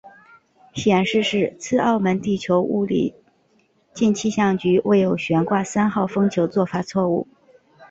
[0.73, 3.13] 显示是次澳门地球物理
[3.93, 7.27] 暨气象局未有悬挂三号风球做法错误。